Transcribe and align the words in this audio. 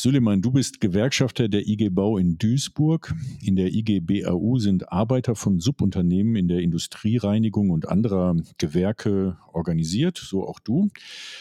Süleyman, 0.00 0.40
du 0.40 0.50
bist 0.50 0.80
Gewerkschafter 0.80 1.48
der 1.48 1.68
IG 1.68 1.90
Bau 1.90 2.16
in 2.16 2.38
Duisburg. 2.38 3.14
In 3.42 3.54
der 3.54 3.70
IG 3.74 4.00
BAU 4.00 4.58
sind 4.58 4.90
Arbeiter 4.90 5.34
von 5.34 5.60
Subunternehmen 5.60 6.36
in 6.36 6.48
der 6.48 6.60
Industriereinigung 6.60 7.68
und 7.68 7.86
anderer 7.86 8.34
Gewerke 8.56 9.36
organisiert, 9.52 10.16
so 10.16 10.48
auch 10.48 10.58
du. 10.58 10.88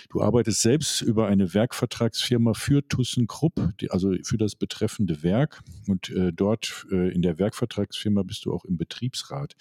Du 0.10 0.22
arbeitest 0.22 0.62
selbst 0.62 1.02
über 1.02 1.28
eine 1.28 1.54
Werkvertragsfirma 1.54 2.54
für 2.54 2.86
ThyssenKrupp, 2.86 3.76
also 3.92 4.14
für 4.24 4.38
das 4.38 4.56
betreffende 4.56 5.24
Werk. 5.24 5.62
Und 5.88 6.10
äh, 6.10 6.34
dort 6.34 6.86
äh, 6.92 7.14
in 7.14 7.22
der 7.22 7.40
Werkvertragsfirma 7.40 8.24
bist 8.24 8.44
du 8.44 8.54
auch 8.54 8.66
im 8.66 8.76
Betriebsrat. 8.76 9.56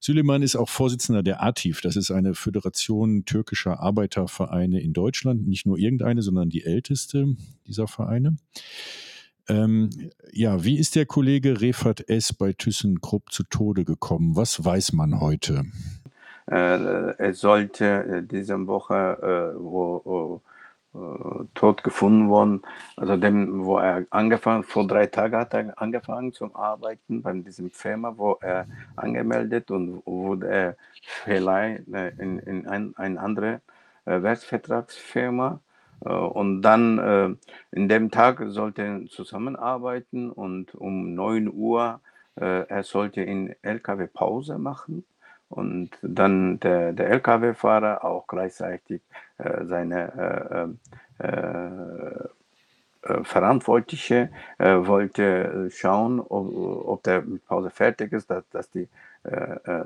Süleyman 0.00 0.42
ist 0.42 0.54
auch 0.54 0.68
Vorsitzender 0.68 1.24
der 1.24 1.42
ATIF. 1.42 1.80
Das 1.80 1.96
ist 1.96 2.12
eine 2.12 2.34
Föderation 2.34 3.24
türkischer 3.24 3.80
Arbeitervereine 3.80 4.80
in 4.80 4.92
Deutschland. 4.92 5.48
Nicht 5.48 5.66
nur 5.66 5.76
irgendeine, 5.76 6.22
sondern 6.22 6.50
die 6.50 6.64
älteste 6.64 7.34
dieser 7.66 7.88
Vereine. 7.88 8.17
Ähm, 9.48 9.90
ja, 10.32 10.62
wie 10.62 10.78
ist 10.78 10.94
der 10.94 11.06
Kollege 11.06 11.60
Refat 11.60 12.08
S. 12.08 12.32
bei 12.32 12.52
ThyssenKrupp 12.52 13.32
zu 13.32 13.44
Tode 13.44 13.84
gekommen? 13.84 14.36
Was 14.36 14.62
weiß 14.62 14.92
man 14.92 15.20
heute? 15.20 15.64
Äh, 16.50 17.14
es 17.18 17.40
sollte 17.40 17.84
äh, 17.86 18.22
diese 18.22 18.66
Woche, 18.66 19.54
äh, 19.54 19.58
wo, 19.58 20.42
äh, 20.94 21.44
tot 21.54 21.84
gefunden 21.84 22.28
worden. 22.28 22.62
Also 22.96 23.16
dem, 23.16 23.64
wo 23.64 23.78
er 23.78 24.06
angefangen, 24.10 24.64
vor 24.64 24.86
drei 24.86 25.06
Tagen 25.06 25.36
hat 25.36 25.54
er 25.54 25.80
angefangen 25.80 26.32
zu 26.32 26.54
arbeiten 26.54 27.22
bei 27.22 27.32
diesem 27.34 27.70
Firma, 27.70 28.14
wo 28.16 28.38
er 28.40 28.66
angemeldet 28.96 29.70
und 29.70 30.02
wurde 30.06 30.48
er 30.48 30.76
vielleicht 31.24 31.88
äh, 31.92 32.08
in, 32.18 32.38
in 32.38 32.66
ein, 32.66 32.96
eine 32.96 33.20
andere 33.20 33.60
äh, 34.06 34.22
Werksvertragsfirma. 34.22 35.60
Äh, 36.04 36.10
und 36.10 36.62
dann 36.62 36.98
äh, 36.98 37.76
in 37.76 37.88
dem 37.88 38.10
Tag 38.10 38.42
sollte 38.48 39.06
zusammenarbeiten 39.08 40.30
und 40.30 40.74
um 40.74 41.14
9 41.14 41.52
Uhr, 41.52 42.00
äh, 42.36 42.66
er 42.68 42.82
sollte 42.82 43.22
in 43.22 43.54
LKW 43.62 44.06
Pause 44.06 44.58
machen. 44.58 45.04
Und 45.48 45.90
dann 46.02 46.60
der, 46.60 46.92
der 46.92 47.08
Lkw-Fahrer 47.10 48.04
auch 48.04 48.26
gleichzeitig 48.26 49.00
seine 49.38 50.76
Verantwortliche 53.22 54.30
wollte 54.58 55.70
schauen, 55.70 56.20
ob, 56.20 56.54
ob 56.86 57.02
der 57.02 57.22
mit 57.22 57.46
Pause 57.46 57.70
fertig 57.70 58.12
ist, 58.12 58.28
dass, 58.28 58.46
dass, 58.50 58.70
die, 58.70 58.88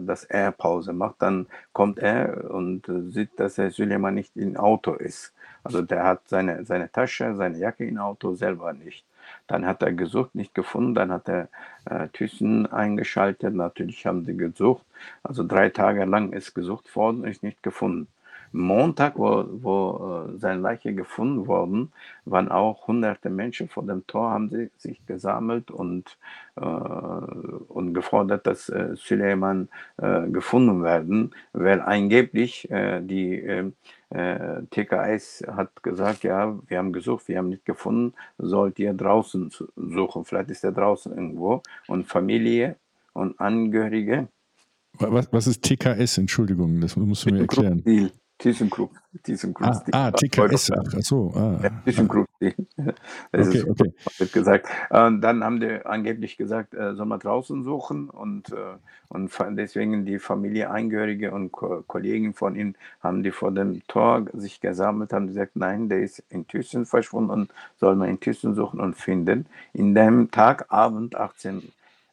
dass 0.01 0.25
er 0.25 0.53
Pause 0.53 0.93
macht. 0.93 1.17
Dann 1.21 1.47
kommt 1.73 1.99
er 1.99 2.51
und 2.51 2.87
sieht, 3.09 3.39
dass 3.39 3.57
der 3.57 3.71
Süleyman 3.71 4.15
nicht 4.15 4.37
im 4.37 4.57
Auto 4.57 4.95
ist. 4.95 5.33
Also 5.65 5.83
der 5.83 6.05
hat 6.05 6.29
seine, 6.29 6.65
seine 6.65 6.91
Tasche, 6.91 7.35
seine 7.37 7.59
Jacke 7.59 7.87
im 7.87 7.99
Auto 7.99 8.35
selber 8.35 8.73
nicht. 8.73 9.05
Dann 9.47 9.67
hat 9.67 9.83
er 9.83 9.93
gesucht, 9.93 10.35
nicht 10.35 10.55
gefunden. 10.55 10.95
Dann 10.95 11.13
hat 11.13 11.29
er 11.29 11.49
äh, 11.85 12.09
Thyssen 12.09 12.67
eingeschaltet. 12.71 13.55
Natürlich 13.55 14.07
haben 14.07 14.25
sie 14.25 14.37
gesucht. 14.37 14.85
Also 15.23 15.45
drei 15.45 15.71
Tage 15.71 16.05
lang 16.05 16.33
ist 16.33 16.55
gesucht 16.55 16.95
worden, 16.97 17.25
ist 17.25 17.43
nicht 17.43 17.63
gefunden. 17.63 18.09
Montag, 18.53 19.19
wo, 19.19 19.45
wo 19.51 20.27
äh, 20.29 20.39
seine 20.39 20.61
Leiche 20.61 20.95
gefunden 20.95 21.47
worden, 21.47 21.93
waren 22.25 22.51
auch 22.51 22.87
hunderte 22.87 23.31
Menschen 23.31 23.69
vor 23.69 23.85
dem 23.85 24.07
Tor, 24.07 24.31
haben 24.31 24.51
sie 24.51 24.71
sich 24.77 25.05
gesammelt 25.07 25.71
und, 25.71 26.17
äh, 26.57 26.63
und 26.63 27.95
gefordert, 27.95 28.47
dass 28.47 28.69
äh, 28.69 28.91
Suleiman 28.95 29.69
äh, 29.97 30.29
gefunden 30.29 30.83
werden, 30.83 31.35
weil 31.53 31.81
angeblich 31.81 32.71
äh, 32.71 33.01
die 33.01 33.41
äh, 33.41 33.71
äh 34.11 34.63
TKS 34.71 35.45
hat 35.57 35.83
gesagt, 35.83 36.23
ja, 36.23 36.59
wir 36.69 36.79
haben 36.79 36.93
gesucht, 36.93 37.29
wir 37.29 37.39
haben 37.39 37.49
nicht 37.49 37.65
gefunden, 37.65 38.15
sollt 38.37 38.79
ihr 38.79 38.93
draußen 38.93 39.51
suchen, 39.77 40.25
vielleicht 40.25 40.51
ist 40.51 40.65
er 40.65 40.73
draußen 40.73 41.13
irgendwo 41.13 41.63
und 41.89 42.07
Familie 42.07 42.77
und 43.15 43.41
Angehörige. 43.41 44.29
Was, 44.99 45.33
was 45.33 45.47
ist 45.47 45.63
TKS? 45.63 46.19
Entschuldigung, 46.19 46.81
das 46.81 46.97
musst 46.97 47.25
du 47.25 47.33
mir 47.33 47.41
erklären. 47.41 47.83
Krokodil. 47.83 48.13
ThyssenKrupp. 48.43 48.91
ThyssenKrupp. 49.23 49.69
Ah, 49.93 50.07
ah 50.07 50.11
TKS, 50.11 50.73
ach 50.73 51.01
so. 51.01 51.33
Ah. 51.35 51.61
Ja, 51.63 51.71
ThyssenKrupp. 51.85 52.29
Das 53.31 53.49
okay, 53.49 53.59
ist 53.59 53.69
okay. 53.69 53.93
wird 54.19 54.33
gesagt. 54.33 54.67
Und 54.91 55.21
dann 55.21 55.45
haben 55.45 55.61
die 55.61 55.87
angeblich 55.87 56.37
gesagt, 56.37 56.75
äh, 56.75 56.95
soll 56.95 57.07
man 57.07 57.21
draußen 57.21 57.63
suchen 57.63 58.11
und, 58.11 58.51
äh, 58.51 58.77
und 59.09 59.31
deswegen 59.51 60.05
die 60.05 60.19
Familie, 60.19 60.71
Angehörige 60.71 61.31
und 61.31 61.53
Ko 61.53 61.85
Kollegen 61.87 62.35
von 62.35 62.57
ihm 62.57 62.75
haben 63.01 63.23
die 63.23 63.31
vor 63.31 63.53
dem 63.53 63.87
Tor 63.87 64.27
sich 64.33 64.61
gesammelt, 64.61 65.13
haben 65.13 65.29
gesagt, 65.29 65.55
nein, 65.55 65.89
der 65.89 66.01
ist 66.01 66.23
in 66.31 66.49
Thyssen 66.49 66.85
verschwunden 66.85 67.31
und 67.31 67.51
soll 67.79 67.95
man 67.95 68.09
in 68.09 68.19
Thyssen 68.19 68.57
suchen 68.57 68.81
und 68.81 68.97
finden. 68.97 69.47
In 69.73 69.95
dem 69.95 70.33
Tag, 70.33 70.67
Abend, 70.69 71.15
18 71.15 71.63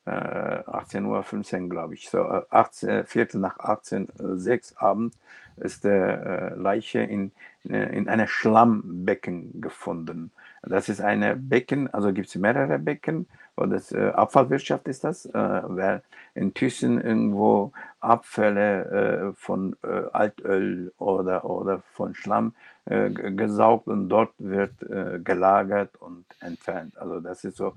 18.15 0.09 1.63
Uhr, 1.63 1.69
glaube 1.69 1.93
ich, 1.93 2.09
so 2.09 2.19
18, 2.21 3.05
Viertel 3.05 3.39
nach 3.39 3.59
18, 3.59 4.09
6 4.17 4.77
Abend 4.77 5.13
ist 5.57 5.83
der 5.83 6.53
äh, 6.53 6.55
Leiche 6.55 6.99
in, 6.99 7.31
äh, 7.67 7.95
in 7.95 8.07
einer 8.07 8.27
Schlammbecken 8.27 9.61
gefunden. 9.61 10.31
Das 10.63 10.89
ist 10.89 11.01
eine 11.01 11.35
Becken, 11.35 11.93
also 11.93 12.13
gibt 12.13 12.29
es 12.29 12.35
mehrere 12.35 12.79
Becken, 12.79 13.27
und 13.59 13.71
das 13.71 13.91
äh, 13.91 14.11
Abfallwirtschaft 14.15 14.87
ist 14.87 15.03
das, 15.03 15.25
äh, 15.25 15.33
weil 15.33 16.01
in 16.33 16.53
Thyssen 16.53 17.01
irgendwo 17.01 17.73
Abfälle 17.99 18.85
äh, 18.85 19.33
von 19.35 19.75
äh, 19.83 20.03
Altöl 20.13 20.93
oder, 20.97 21.43
oder 21.43 21.81
von 21.91 22.15
Schlamm 22.15 22.53
äh, 22.85 23.09
gesaugt 23.09 23.87
und 23.87 24.07
dort 24.07 24.31
wird 24.37 24.81
äh, 24.83 25.19
gelagert 25.21 25.97
und 25.99 26.23
entfernt. 26.39 26.97
Also 26.97 27.19
das 27.19 27.43
ist 27.43 27.57
so 27.57 27.73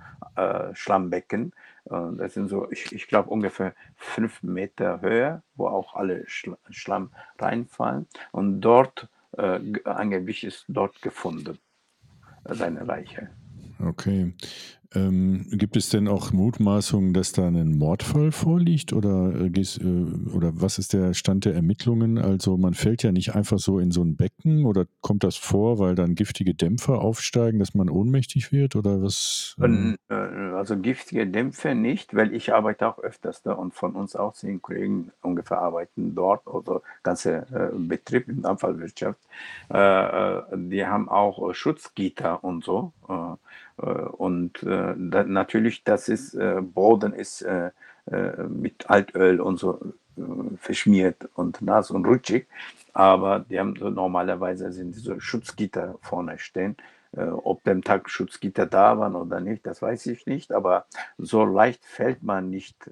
Schlammbecken. 0.73 1.53
Und 1.85 2.19
das 2.19 2.35
sind 2.35 2.49
so, 2.49 2.71
ich, 2.71 2.93
ich 2.93 3.09
glaube, 3.09 3.31
ungefähr 3.31 3.75
fünf 3.97 4.43
Meter 4.43 5.01
Höhe, 5.01 5.43
wo 5.55 5.67
auch 5.67 5.95
alle 5.95 6.25
Schlamm 6.27 7.11
reinfallen. 7.39 8.07
Und 8.31 8.61
dort, 8.61 9.09
angeblich 9.85 10.45
ist 10.45 10.65
dort 10.69 11.01
gefunden, 11.03 11.59
seine 12.45 12.85
Leiche. 12.85 13.31
Okay. 13.85 14.35
Ähm, 14.95 15.47
gibt 15.51 15.77
es 15.77 15.89
denn 15.89 16.09
auch 16.09 16.33
Mutmaßungen, 16.33 17.15
dass 17.15 17.33
da 17.33 17.49
ein 17.49 17.79
Mordfall 17.79 18.33
vorliegt 18.33 18.93
oder, 18.93 19.33
äh, 19.35 19.47
äh, 19.47 20.31
oder 20.35 20.53
was 20.55 20.79
ist 20.79 20.93
der 20.93 21.15
Stand 21.15 21.45
der 21.45 21.55
Ermittlungen? 21.55 22.19
Also 22.19 22.57
man 22.57 22.75
fällt 22.75 23.03
ja 23.03 23.13
nicht 23.13 23.35
einfach 23.35 23.59
so 23.59 23.79
in 23.79 23.91
so 23.91 24.03
ein 24.03 24.17
Becken 24.17 24.67
oder 24.67 24.87
kommt 25.01 25.25
das 25.25 25.37
vor, 25.37 25.79
weil 25.79 25.95
dann 25.95 26.15
giftige 26.15 26.55
Dämpfer 26.55 27.01
aufsteigen, 27.01 27.59
dass 27.59 27.75
man 27.75 27.89
ohnmächtig 27.89 28.53
wird 28.53 28.77
oder 28.77 29.03
was? 29.03 29.57
Ähm? 29.61 29.97
Also 30.09 30.77
giftige 30.77 31.27
Dämpfe 31.27 31.75
nicht, 31.75 32.15
weil 32.15 32.33
ich 32.35 32.55
arbeite 32.55 32.87
auch 32.87 32.99
öfters 32.99 33.43
da 33.43 33.53
und 33.53 33.75
von 33.75 33.95
uns 33.95 34.15
auch 34.15 34.35
zehn 34.35 34.63
Kollegen 34.63 35.11
ungefähr 35.23 35.59
arbeiten 35.59 36.15
dort, 36.15 36.47
also 36.47 36.83
ganze 37.03 37.47
äh, 37.53 37.77
Betrieb 37.77 38.29
in 38.29 38.43
der 38.43 38.53
Abfallwirtschaft. 38.53 39.19
Äh, 39.73 39.79
äh, 39.79 40.43
die 40.53 40.87
haben 40.87 41.09
auch 41.09 41.53
Schutzgitter 41.53 42.45
und 42.45 42.63
so. 42.63 42.93
Äh, 43.81 43.83
äh, 43.87 43.93
und 43.93 44.63
äh, 44.63 44.95
da, 44.97 45.25
natürlich, 45.25 45.85
das 45.85 46.09
ist, 46.09 46.35
äh, 46.35 46.61
Boden 46.61 47.13
ist 47.13 47.45
mit 48.49 48.91
Altöl 48.91 49.41
und 49.41 49.61
so 49.61 49.79
verschmiert 50.57 51.29
und 51.35 51.63
nass 51.63 51.93
und 51.93 52.05
rutschig. 52.05 52.49
Aber 52.93 53.47
die 53.49 53.61
haben 53.61 53.77
so 53.77 53.91
normalerweise 53.91 54.73
sind 54.73 54.97
diese 54.97 55.21
Schutzgitter 55.21 55.95
vorne 56.01 56.37
stehen. 56.41 56.77
ob 57.13 57.63
dem 57.63 57.85
Tag 57.85 58.11
Schutzgitter 58.11 58.67
da 58.67 58.99
waren 58.99 59.15
oder 59.15 59.39
nicht, 59.39 59.65
das 59.65 59.83
weiß 59.83 60.07
ich 60.07 60.27
nicht. 60.27 60.51
Aber 60.51 60.87
so 61.17 61.45
leicht 61.45 61.85
fällt 61.85 62.25
man 62.25 62.51
nicht 62.51 62.91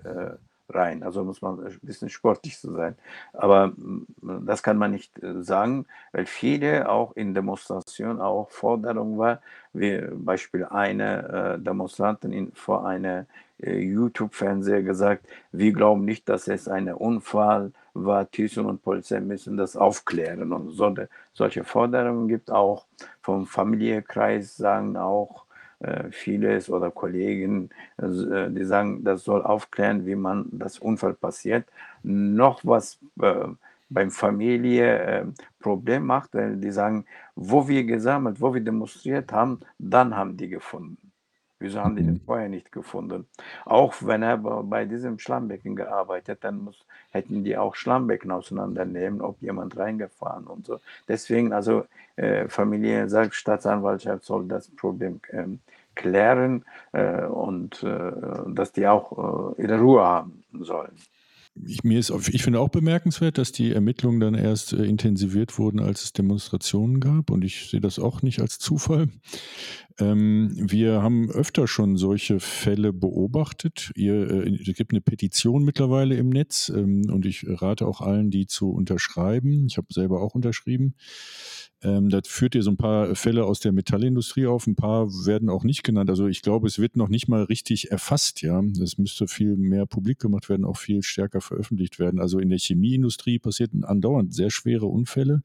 rein. 0.74 1.02
Also 1.02 1.24
muss 1.24 1.42
man 1.42 1.64
ein 1.64 1.78
bisschen 1.82 2.08
sportlich 2.08 2.58
zu 2.58 2.72
sein. 2.72 2.96
Aber 3.32 3.68
mm, 3.68 4.06
das 4.46 4.62
kann 4.62 4.78
man 4.78 4.92
nicht 4.92 5.22
äh, 5.22 5.42
sagen, 5.42 5.86
weil 6.12 6.26
viele 6.26 6.88
auch 6.88 7.16
in 7.16 7.34
Demonstrationen 7.34 8.20
auch 8.20 8.50
Forderung 8.50 9.18
war, 9.18 9.40
wie 9.72 10.00
Beispiel 10.12 10.64
eine 10.64 11.56
äh, 11.58 11.58
Demonstrantin 11.58 12.32
in, 12.32 12.52
vor 12.52 12.86
einer 12.86 13.26
äh, 13.62 13.78
YouTube-Fernseher 13.78 14.82
gesagt, 14.82 15.26
wir 15.52 15.72
glauben 15.72 16.04
nicht, 16.04 16.28
dass 16.28 16.48
es 16.48 16.68
ein 16.68 16.92
Unfall 16.92 17.72
war, 17.94 18.30
Thyssen 18.30 18.66
und 18.66 18.82
Polizei 18.82 19.20
müssen 19.20 19.56
das 19.56 19.76
aufklären. 19.76 20.52
Und 20.52 20.70
so, 20.70 20.94
solche 21.32 21.64
Forderungen 21.64 22.28
gibt 22.28 22.50
auch 22.50 22.86
vom 23.20 23.46
Familienkreis, 23.46 24.56
sagen 24.56 24.96
auch, 24.96 25.44
vieles 26.10 26.68
oder 26.68 26.90
Kollegen, 26.90 27.70
äh, 27.98 28.50
die 28.50 28.64
sagen, 28.64 29.02
das 29.04 29.24
soll 29.24 29.42
aufklären, 29.42 30.06
wie 30.06 30.14
man 30.14 30.46
das 30.52 30.78
Unfall 30.78 31.14
passiert. 31.14 31.66
Noch 32.02 32.60
was 32.64 32.98
äh, 33.20 33.48
beim 33.88 34.10
Familie 34.10 34.98
äh, 34.98 35.24
Problem 35.58 36.06
macht, 36.06 36.34
weil 36.34 36.56
die 36.56 36.70
sagen, 36.70 37.04
wo 37.34 37.66
wir 37.68 37.84
gesammelt, 37.84 38.40
wo 38.40 38.52
wir 38.54 38.60
demonstriert 38.60 39.32
haben, 39.32 39.60
dann 39.78 40.16
haben 40.16 40.36
die 40.36 40.48
gefunden. 40.48 41.09
Wieso 41.60 41.80
haben 41.80 41.94
die 41.96 42.02
den 42.02 42.14
Mhm. 42.14 42.20
vorher 42.26 42.48
nicht 42.48 42.72
gefunden? 42.72 43.26
Auch 43.64 43.94
wenn 44.00 44.22
er 44.22 44.38
bei 44.38 44.84
diesem 44.86 45.18
Schlammbecken 45.18 45.76
gearbeitet, 45.76 46.38
dann 46.42 46.64
muss 46.64 46.84
hätten 47.10 47.44
die 47.44 47.56
auch 47.56 47.74
Schlammbecken 47.74 48.30
auseinandernehmen, 48.30 49.20
ob 49.20 49.40
jemand 49.42 49.76
reingefahren 49.76 50.46
und 50.46 50.66
so. 50.66 50.78
Deswegen, 51.08 51.52
also, 51.52 51.84
äh, 52.16 52.48
Familie 52.48 53.08
sagt, 53.08 53.34
Staatsanwaltschaft 53.34 54.24
soll 54.24 54.46
das 54.46 54.68
Problem, 54.68 55.20
ähm, 55.32 55.58
klären, 55.94 56.64
äh, 56.92 57.24
und, 57.26 57.82
äh, 57.82 58.12
dass 58.48 58.72
die 58.72 58.86
auch, 58.86 59.56
äh, 59.58 59.62
ihre 59.62 59.78
Ruhe 59.80 60.02
haben 60.02 60.44
sollen. 60.52 60.92
Ich, 61.66 61.82
mir 61.82 61.98
ist, 61.98 62.10
ich 62.28 62.42
finde 62.44 62.60
auch 62.60 62.68
bemerkenswert, 62.68 63.36
dass 63.36 63.50
die 63.52 63.72
Ermittlungen 63.72 64.20
dann 64.20 64.34
erst 64.34 64.72
äh, 64.72 64.84
intensiviert 64.84 65.58
wurden, 65.58 65.80
als 65.80 66.04
es 66.04 66.12
Demonstrationen 66.12 67.00
gab. 67.00 67.30
Und 67.30 67.44
ich 67.44 67.68
sehe 67.68 67.80
das 67.80 67.98
auch 67.98 68.22
nicht 68.22 68.40
als 68.40 68.58
Zufall. 68.60 69.08
Ähm, 70.00 70.50
wir 70.56 71.02
haben 71.02 71.30
öfter 71.30 71.68
schon 71.68 71.96
solche 71.96 72.40
Fälle 72.40 72.92
beobachtet. 72.92 73.92
Ihr, 73.94 74.30
äh, 74.30 74.56
es 74.66 74.74
gibt 74.74 74.92
eine 74.92 75.00
Petition 75.00 75.62
mittlerweile 75.62 76.16
im 76.16 76.30
Netz 76.30 76.72
ähm, 76.74 77.10
und 77.10 77.26
ich 77.26 77.44
rate 77.46 77.86
auch 77.86 78.00
allen, 78.00 78.30
die 78.30 78.46
zu 78.46 78.70
unterschreiben. 78.70 79.66
Ich 79.66 79.76
habe 79.76 79.88
selber 79.90 80.22
auch 80.22 80.34
unterschrieben. 80.34 80.94
Ähm, 81.82 82.10
da 82.10 82.20
führt 82.24 82.54
ihr 82.54 82.62
so 82.62 82.70
ein 82.70 82.76
paar 82.76 83.14
Fälle 83.14 83.44
aus 83.44 83.60
der 83.60 83.72
Metallindustrie 83.72 84.46
auf, 84.46 84.66
ein 84.66 84.76
paar 84.76 85.06
werden 85.26 85.48
auch 85.48 85.64
nicht 85.64 85.82
genannt. 85.82 86.10
Also 86.10 86.26
ich 86.26 86.42
glaube, 86.42 86.66
es 86.66 86.78
wird 86.78 86.96
noch 86.96 87.08
nicht 87.08 87.28
mal 87.28 87.44
richtig 87.44 87.90
erfasst, 87.90 88.42
ja. 88.42 88.62
Es 88.82 88.98
müsste 88.98 89.28
viel 89.28 89.56
mehr 89.56 89.86
publik 89.86 90.18
gemacht 90.18 90.48
werden, 90.48 90.64
auch 90.64 90.76
viel 90.76 91.02
stärker 91.02 91.40
veröffentlicht 91.40 91.98
werden. 91.98 92.20
Also 92.20 92.38
in 92.38 92.50
der 92.50 92.58
Chemieindustrie 92.58 93.38
passierten 93.38 93.84
andauernd 93.84 94.34
sehr 94.34 94.50
schwere 94.50 94.86
Unfälle. 94.86 95.42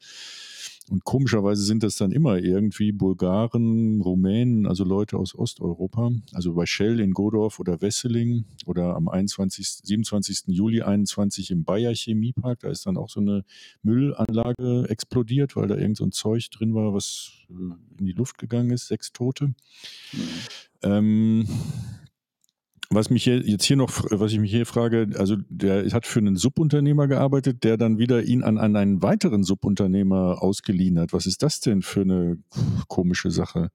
Und 0.89 1.03
komischerweise 1.03 1.63
sind 1.63 1.81
das 1.81 1.97
dann 1.97 2.11
immer 2.11 2.37
irgendwie 2.37 2.91
Bulgaren, 2.91 4.01
Rumänen, 4.01 4.67
also 4.67 4.83
Leute 4.83 5.17
aus 5.17 5.33
Osteuropa. 5.33 6.11
Also 6.33 6.53
bei 6.53 6.67
Shell 6.67 6.99
in 6.99 7.13
Godorf 7.13 7.59
oder 7.59 7.81
Wesseling 7.81 8.45
oder 8.67 8.95
am 8.95 9.09
21., 9.09 9.67
27. 9.83 10.43
Juli 10.47 10.83
21 10.83 11.49
im 11.49 11.63
Bayer 11.63 11.93
Chemiepark, 11.95 12.59
da 12.59 12.69
ist 12.69 12.85
dann 12.85 12.97
auch 12.97 13.09
so 13.09 13.19
eine 13.19 13.43
Müllanlage 13.81 14.87
explodiert, 14.87 15.55
weil 15.55 15.67
da 15.67 15.75
irgend 15.75 15.97
so 15.97 16.05
ein 16.05 16.11
Zeug 16.11 16.49
drin 16.51 16.75
war, 16.75 16.93
was 16.93 17.31
äh, 17.49 17.53
in 17.99 18.05
die 18.05 18.13
Luft 18.13 18.37
gegangen 18.37 18.69
ist, 18.69 18.87
sechs 18.87 19.11
Tote. 19.11 19.47
Mhm. 19.47 19.55
Ähm, 20.83 21.47
was 22.89 23.09
mich 23.09 23.23
hier, 23.23 23.39
jetzt 23.39 23.65
hier 23.65 23.77
noch, 23.77 23.89
was 24.11 24.31
ich 24.31 24.39
mich 24.39 24.51
hier 24.51 24.65
frage, 24.65 25.07
also 25.17 25.35
der 25.49 25.89
hat 25.91 26.05
für 26.05 26.19
einen 26.19 26.35
Subunternehmer 26.35 27.07
gearbeitet, 27.07 27.63
der 27.63 27.77
dann 27.77 27.97
wieder 27.97 28.23
ihn 28.23 28.43
an, 28.43 28.57
an 28.57 28.75
einen 28.75 29.01
weiteren 29.01 29.43
Subunternehmer 29.43 30.41
ausgeliehen 30.41 30.99
hat. 30.99 31.13
Was 31.13 31.25
ist 31.25 31.43
das 31.43 31.59
denn 31.59 31.81
für 31.81 32.01
eine 32.01 32.37
komische 32.87 33.31
Sache? 33.31 33.71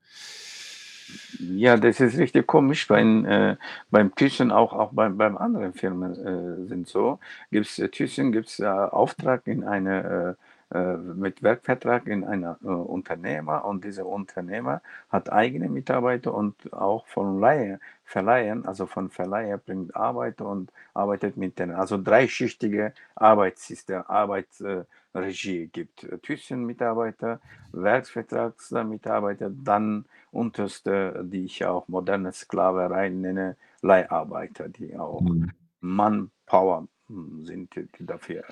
Ja, 1.39 1.77
das 1.77 2.01
ist 2.01 2.19
richtig 2.19 2.47
komisch. 2.47 2.87
Beim, 2.87 3.25
äh, 3.25 3.57
beim 3.91 4.15
Thyssen, 4.15 4.51
auch, 4.51 4.73
auch 4.73 4.93
beim, 4.93 5.17
beim 5.17 5.37
anderen 5.37 5.73
Firmen 5.75 6.15
äh, 6.15 6.67
sind 6.69 6.89
so. 6.89 7.19
Gibt's, 7.51 7.79
äh, 7.79 7.89
Thyssen 7.89 8.33
gibt 8.33 8.49
es 8.49 8.61
äh, 8.61 8.67
Auftrag 8.67 9.47
in 9.47 9.65
eine, 9.65 10.37
äh, 10.73 10.79
äh, 10.79 10.97
mit 10.97 11.43
Werkvertrag 11.43 12.07
in 12.07 12.25
einer 12.25 12.59
äh, 12.63 12.67
Unternehmer 12.69 13.65
und 13.65 13.85
dieser 13.85 14.07
Unternehmer 14.07 14.83
hat 15.09 15.33
eigene 15.33 15.69
Mitarbeiter 15.69 16.33
und 16.33 16.73
auch 16.73 17.07
von 17.09 17.41
Leihe, 17.41 17.81
Verleihen, 18.11 18.67
also 18.67 18.87
von 18.87 19.09
Verleiher 19.09 19.57
bringt 19.57 19.95
Arbeiter 19.95 20.45
und 20.47 20.73
arbeitet 20.95 21.37
mit 21.37 21.61
denen. 21.61 21.77
Also 21.77 21.97
dreischichtige 22.03 22.93
Arbeitssystem, 23.15 24.03
Arbeitsregie 24.09 25.69
gibt. 25.69 26.09
Thyssen-Mitarbeiter, 26.23 27.41
Werksvertragsmitarbeiter, 27.73 29.51
dann 29.51 30.07
unterste, 30.33 31.23
die 31.25 31.45
ich 31.45 31.65
auch 31.65 31.87
moderne 31.87 32.33
Sklaverei 32.33 33.11
nenne, 33.11 33.57
Leiharbeiter, 33.81 34.69
die 34.69 34.97
auch 34.99 35.21
Mhm. 35.21 35.53
Manpower 35.81 36.89
sind, 37.43 37.75
die 37.77 38.07
dafür 38.07 38.45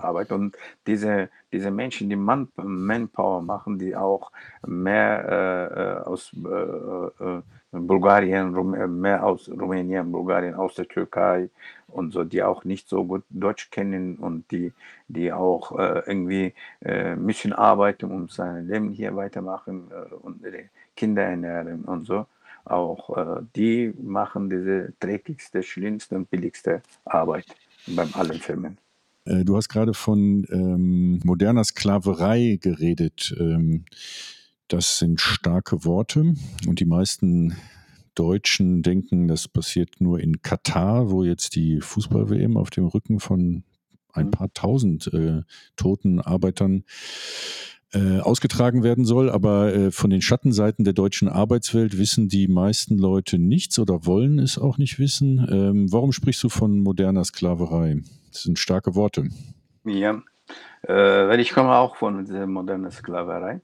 arbeiten. 0.00 0.34
Und 0.34 0.56
diese, 0.86 1.28
diese 1.52 1.70
Menschen, 1.70 2.08
die 2.08 2.16
Man 2.16 2.48
Manpower 2.56 3.42
machen, 3.42 3.78
die 3.78 3.94
auch 3.94 4.32
mehr 4.66 5.24
äh, 5.28 5.80
äh, 5.80 6.04
aus 6.04 6.32
äh, 6.34 7.38
äh, 7.38 7.42
Bulgarien, 7.72 8.54
Rum 8.54 8.74
äh, 8.74 8.86
mehr 8.86 9.24
aus 9.24 9.48
Rumänien, 9.48 10.10
Bulgarien, 10.12 10.54
aus 10.54 10.74
der 10.74 10.86
Türkei 10.86 11.48
und 11.88 12.12
so, 12.12 12.24
die 12.24 12.42
auch 12.42 12.64
nicht 12.64 12.88
so 12.88 13.04
gut 13.04 13.24
Deutsch 13.30 13.70
kennen 13.70 14.16
und 14.16 14.50
die, 14.50 14.72
die 15.08 15.32
auch 15.32 15.78
äh, 15.78 16.02
irgendwie 16.06 16.54
äh, 16.84 17.16
müssen 17.16 17.52
arbeiten 17.52 18.10
und 18.10 18.30
sein 18.30 18.66
Leben 18.68 18.90
hier 18.90 19.14
weitermachen 19.16 19.90
äh, 19.90 20.14
und 20.14 20.42
ihre 20.42 20.64
Kinder 20.96 21.22
ernähren 21.22 21.84
und 21.84 22.04
so. 22.06 22.26
Auch 22.64 23.16
äh, 23.16 23.42
die 23.56 23.92
machen 24.00 24.48
diese 24.48 24.92
dreckigste, 25.00 25.62
schlimmste 25.62 26.16
und 26.16 26.30
billigste 26.30 26.82
Arbeit 27.04 27.46
beim 27.86 28.12
allen 28.14 28.40
Firmen. 28.40 28.78
Äh, 29.24 29.44
Du 29.44 29.56
hast 29.56 29.68
gerade 29.68 29.94
von 29.94 30.46
ähm, 30.50 31.20
moderner 31.24 31.64
Sklaverei 31.64 32.58
geredet. 32.60 33.34
Ähm, 33.38 33.84
das 34.68 34.98
sind 34.98 35.20
starke 35.20 35.84
Worte 35.84 36.34
und 36.66 36.80
die 36.80 36.86
meisten 36.86 37.54
Deutschen 38.14 38.82
denken, 38.82 39.28
das 39.28 39.48
passiert 39.48 40.00
nur 40.00 40.20
in 40.20 40.42
Katar, 40.42 41.10
wo 41.10 41.24
jetzt 41.24 41.56
die 41.56 41.80
Fußball-WM 41.80 42.56
auf 42.56 42.70
dem 42.70 42.86
Rücken 42.86 43.20
von 43.20 43.64
ein 44.12 44.30
paar 44.30 44.52
tausend 44.52 45.12
äh, 45.12 45.42
toten 45.76 46.20
Arbeitern 46.20 46.84
äh, 47.92 48.20
ausgetragen 48.20 48.82
werden 48.82 49.04
soll. 49.04 49.30
Aber 49.30 49.74
äh, 49.74 49.90
von 49.90 50.10
den 50.10 50.22
Schattenseiten 50.22 50.84
der 50.84 50.94
deutschen 50.94 51.28
Arbeitswelt 51.28 51.98
wissen 51.98 52.28
die 52.28 52.48
meisten 52.48 52.98
Leute 52.98 53.38
nichts 53.38 53.78
oder 53.78 54.06
wollen 54.06 54.38
es 54.38 54.58
auch 54.58 54.78
nicht 54.78 54.98
wissen. 54.98 55.46
Ähm, 55.50 55.92
warum 55.92 56.12
sprichst 56.12 56.42
du 56.42 56.48
von 56.48 56.80
moderner 56.80 57.24
Sklaverei? 57.24 58.02
Das 58.30 58.42
sind 58.42 58.58
starke 58.58 58.94
Worte. 58.94 59.28
Ja, 59.84 60.22
äh, 60.82 60.92
weil 60.92 61.40
ich 61.40 61.52
komme 61.52 61.74
auch 61.76 61.96
von 61.96 62.24
dieser 62.24 62.46
modernen 62.46 62.90
Sklaverei. 62.90 63.60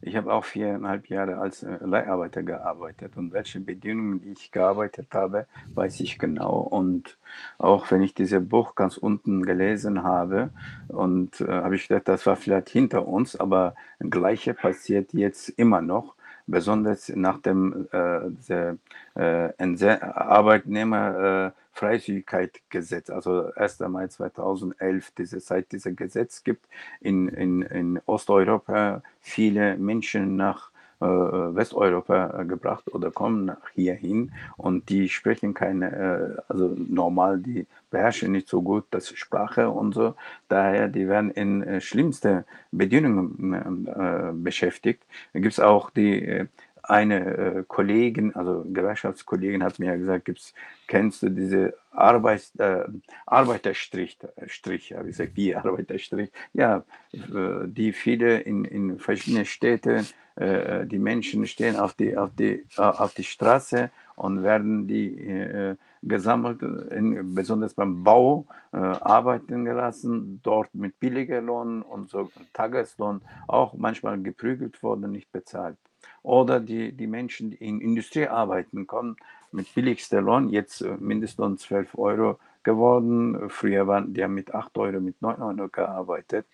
Ich 0.00 0.16
habe 0.16 0.32
auch 0.32 0.44
viereinhalb 0.44 1.08
Jahre 1.08 1.38
als 1.38 1.62
äh, 1.62 1.78
Leiharbeiter 1.80 2.42
gearbeitet 2.42 3.16
und 3.16 3.32
welche 3.32 3.60
Bedingungen 3.60 4.22
ich 4.30 4.52
gearbeitet 4.52 5.08
habe, 5.12 5.46
weiß 5.74 6.00
ich 6.00 6.18
genau. 6.18 6.58
Und 6.58 7.18
auch 7.58 7.90
wenn 7.90 8.02
ich 8.02 8.14
dieses 8.14 8.46
Buch 8.46 8.74
ganz 8.74 8.96
unten 8.96 9.44
gelesen 9.44 10.02
habe 10.02 10.50
und 10.88 11.40
äh, 11.40 11.48
habe 11.48 11.76
ich 11.76 11.88
gedacht, 11.88 12.08
das 12.08 12.26
war 12.26 12.36
vielleicht 12.36 12.68
hinter 12.68 13.06
uns, 13.06 13.36
aber 13.36 13.74
das 13.98 14.10
Gleiche 14.10 14.54
passiert 14.54 15.12
jetzt 15.12 15.48
immer 15.50 15.80
noch, 15.80 16.14
besonders 16.48 17.10
nach 17.10 17.40
dem 17.40 17.88
äh, 17.92 18.74
äh, 19.14 20.00
Arbeitnehmer 20.02 21.52
äh, 21.54 21.60
Freizügigkeitsgesetz, 21.72 23.10
also 23.10 23.52
1. 23.54 23.80
Mai 23.80 24.08
2011, 24.08 25.12
diese 25.16 25.38
seit 25.38 25.70
dieser 25.70 25.92
Gesetz 25.92 26.42
gibt 26.42 26.66
in, 27.00 27.28
in, 27.28 27.62
in 27.62 28.00
Osteuropa 28.06 29.02
viele 29.20 29.76
Menschen 29.76 30.34
nach 30.34 30.70
Westeuropa 31.00 32.40
äh, 32.40 32.44
gebracht 32.44 32.92
oder 32.92 33.10
kommen 33.10 33.52
hierhin 33.74 34.32
und 34.56 34.88
die 34.88 35.08
sprechen 35.08 35.54
keine, 35.54 36.36
äh, 36.38 36.42
also 36.48 36.74
normal, 36.76 37.38
die 37.38 37.66
beherrschen 37.90 38.32
nicht 38.32 38.48
so 38.48 38.62
gut 38.62 38.84
das 38.90 39.08
Sprache 39.10 39.70
und 39.70 39.94
so. 39.94 40.14
Daher, 40.48 40.88
die 40.88 41.08
werden 41.08 41.30
in 41.30 41.62
äh, 41.62 41.80
schlimmste 41.80 42.44
Bedingungen 42.72 43.86
äh, 43.86 44.32
beschäftigt. 44.34 45.04
Da 45.32 45.40
gibt 45.40 45.52
es 45.52 45.60
auch 45.60 45.90
die 45.90 46.22
äh, 46.22 46.46
eine 46.88 47.36
äh, 47.36 47.64
Kollegin, 47.68 48.34
also 48.34 48.64
Gewerkschaftskollegin 48.66 49.62
hat 49.62 49.78
mir 49.78 49.96
gesagt, 49.98 50.24
gibt's, 50.24 50.54
kennst 50.86 51.22
du 51.22 51.28
diese 51.28 51.74
Arbeits, 51.90 52.54
äh, 52.56 52.84
Arbeiterstrich, 53.26 54.18
Strich, 54.46 54.92
habe 54.92 55.10
ich 55.10 55.16
gesagt, 55.16 55.36
wie 55.36 55.54
Arbeiterstrich? 55.54 56.30
Ja, 56.54 56.84
äh, 57.12 57.66
die 57.66 57.92
viele 57.92 58.40
in, 58.40 58.64
in 58.64 58.98
verschiedenen 58.98 59.44
Städten, 59.44 60.06
äh, 60.36 60.86
die 60.86 60.98
Menschen 60.98 61.46
stehen 61.46 61.76
auf 61.76 61.94
die, 61.94 62.16
auf 62.16 62.30
die, 62.38 62.64
äh, 62.76 62.80
auf 62.80 63.12
die 63.14 63.24
Straße 63.24 63.90
und 64.14 64.42
werden 64.42 64.86
die 64.86 65.18
äh, 65.18 65.76
gesammelt, 66.02 66.62
in, 66.62 67.34
besonders 67.34 67.74
beim 67.74 68.04
Bau 68.04 68.46
arbeiten 68.70 69.64
gelassen, 69.64 70.40
dort 70.42 70.72
mit 70.74 71.00
billiger 71.00 71.40
Lohn 71.40 71.82
und 71.82 72.10
so 72.10 72.30
Tageslohn 72.52 73.22
auch 73.46 73.74
manchmal 73.74 74.20
geprügelt 74.20 74.82
worden, 74.82 75.10
nicht 75.10 75.32
bezahlt. 75.32 75.78
Oder 76.22 76.60
die, 76.60 76.92
die 76.92 77.06
Menschen, 77.06 77.50
die 77.50 77.56
in 77.56 77.80
Industrie 77.80 78.26
arbeiten, 78.26 78.86
kommen 78.86 79.16
mit 79.52 79.72
billigster 79.74 80.20
Lohn, 80.20 80.48
jetzt 80.50 80.82
äh, 80.82 80.96
Mindestlohn 80.98 81.58
12 81.58 81.96
Euro 81.96 82.38
geworden. 82.62 83.48
Früher 83.48 83.86
waren 83.86 84.12
die 84.12 84.26
mit 84.28 84.54
8 84.54 84.76
Euro, 84.78 85.00
mit 85.00 85.20
9 85.22 85.40
Euro 85.40 85.68
gearbeitet. 85.68 86.46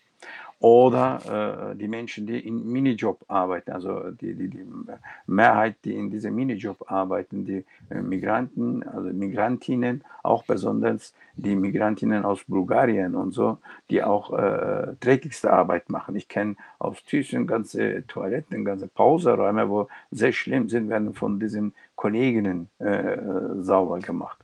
Oder 0.64 1.73
äh, 1.73 1.76
die 1.76 1.88
Menschen, 1.88 2.26
die 2.26 2.38
in 2.38 2.64
Minijob 2.73 3.23
arbeiten, 3.28 3.73
also 3.73 4.11
die, 4.12 4.35
die, 4.35 4.49
die 4.49 4.64
Mehrheit, 5.26 5.76
die 5.85 5.94
in 5.94 6.09
diesem 6.09 6.35
Minijob 6.35 6.90
arbeiten, 6.90 7.44
die 7.44 7.66
äh, 7.90 8.00
Migranten, 8.00 8.83
also 8.83 9.11
Migrantinnen, 9.12 10.02
auch 10.23 10.42
besonders 10.44 11.12
die 11.37 11.54
Migrantinnen 11.54 12.25
aus 12.25 12.44
Bulgarien 12.44 13.14
und 13.14 13.33
so, 13.33 13.59
die 13.90 14.02
auch 14.02 14.33
äh, 14.33 14.94
dreckigste 15.00 15.52
Arbeit 15.52 15.90
machen. 15.90 16.16
Ich 16.16 16.28
kenne 16.28 16.56
aus 16.78 17.04
Thyssen 17.04 17.47
ganze 17.47 18.06
Toiletten, 18.06 18.64
ganze 18.64 18.88
Pauseräume, 18.88 19.68
wo 19.68 19.88
sehr 20.12 20.33
schlimm 20.33 20.71
sind, 20.71 20.88
werden 20.88 21.12
von 21.12 21.38
diesen 21.38 21.75
Kolleginnen 21.94 22.71
äh, 22.78 23.18
sauber 23.61 23.99
gemacht. 23.99 24.44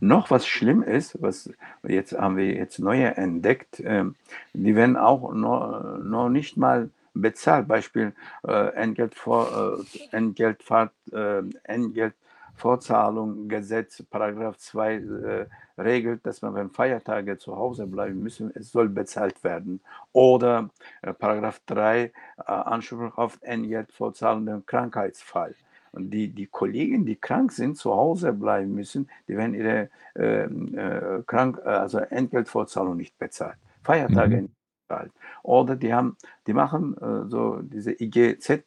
Noch 0.00 0.30
was 0.30 0.46
schlimm 0.46 0.82
ist, 0.82 1.20
was 1.22 1.50
jetzt 1.82 2.12
haben 2.12 2.36
wir 2.36 2.54
jetzt 2.54 2.78
neue 2.78 3.16
entdeckt, 3.16 3.80
äh, 3.80 4.04
die 4.52 4.76
werden 4.76 4.96
auch 4.96 5.32
noch, 5.32 5.98
noch 5.98 6.28
nicht 6.28 6.56
mal 6.56 6.90
bezahlt. 7.14 7.68
Beispiel 7.68 8.12
äh, 8.46 8.68
Entgelt 8.74 9.14
vor, 9.14 9.78
äh, 9.78 10.16
Entgeltfahrt, 10.16 10.92
äh, 11.12 11.42
Entgeltvorzahlung 11.64 13.48
Gesetz, 13.48 14.02
Paragraph 14.10 14.58
2 14.58 14.94
äh, 14.94 15.46
regelt, 15.78 16.24
dass 16.26 16.42
man, 16.42 16.54
wenn 16.54 16.70
Feiertage 16.70 17.38
zu 17.38 17.56
Hause 17.56 17.86
bleiben 17.86 18.22
müssen, 18.22 18.50
es 18.54 18.72
soll 18.72 18.88
bezahlt 18.88 19.42
werden. 19.44 19.80
Oder 20.12 20.70
äh, 21.02 21.12
Paragraph 21.12 21.60
3 21.66 22.02
äh, 22.02 22.12
Anspruch 22.46 23.16
auf 23.16 23.38
Entgeltvorzahlung 23.42 24.46
im 24.48 24.66
Krankheitsfall. 24.66 25.54
Die, 25.98 26.28
die 26.28 26.46
Kollegen, 26.46 27.04
die 27.06 27.16
krank 27.16 27.52
sind, 27.52 27.76
zu 27.76 27.92
Hause 27.94 28.32
bleiben 28.32 28.74
müssen, 28.74 29.08
die 29.28 29.36
werden 29.36 29.54
ihre 29.54 29.88
äh, 30.14 30.44
äh, 30.44 31.22
krank, 31.26 31.60
äh, 31.64 31.68
also 31.68 31.98
Entgeltvorzahlung 31.98 32.96
nicht 32.96 33.18
bezahlt. 33.18 33.56
Feiertage 33.82 34.36
mhm. 34.36 34.42
nicht 34.42 34.54
bezahlt. 34.88 35.12
Oder 35.42 35.76
die 35.76 35.92
haben, 35.92 36.16
die 36.46 36.54
machen 36.54 36.96
äh, 36.98 37.28
so 37.28 37.60
diese 37.62 37.92
IGZ-Tarif, 37.92 38.64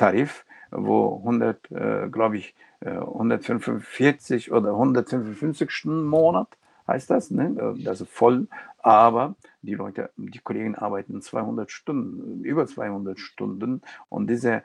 äh, 0.00 0.76
äh, 0.76 0.78
wo 0.78 1.16
100, 1.18 2.12
glaube 2.12 2.36
ich, 2.36 2.54
145 2.80 4.52
oder 4.52 4.70
155 4.70 5.70
Stunden 5.70 6.00
im 6.00 6.08
Monat 6.08 6.48
heißt 6.86 7.10
das, 7.10 7.30
ne? 7.30 7.74
also 7.86 8.04
voll, 8.04 8.48
aber 8.78 9.34
die 9.62 9.74
Leute, 9.74 10.10
die 10.16 10.38
Kollegen 10.38 10.74
arbeiten 10.74 11.20
200 11.20 11.70
Stunden, 11.70 12.44
über 12.44 12.66
200 12.66 13.18
Stunden 13.18 13.82
und 14.08 14.28
diese, 14.28 14.62